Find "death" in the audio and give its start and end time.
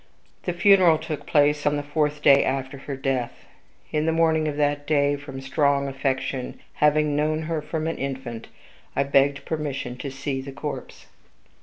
2.95-3.45